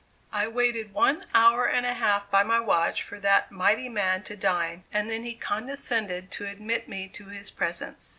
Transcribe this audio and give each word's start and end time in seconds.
I 0.33 0.47
waited 0.47 0.93
one 0.95 1.27
hour 1.31 1.67
and 1.69 1.85
a 1.85 1.93
half 1.93 2.27
by 2.31 2.41
my 2.41 2.59
watch 2.59 3.03
for 3.03 3.19
that 3.19 3.51
mighty 3.51 3.87
man 3.87 4.23
to 4.23 4.35
dine, 4.35 4.83
and 4.91 5.07
then 5.11 5.21
he 5.23 5.35
condescended 5.35 6.31
to 6.31 6.47
admit 6.47 6.89
me 6.89 7.07
to 7.09 7.27
his 7.27 7.51
presence. 7.51 8.09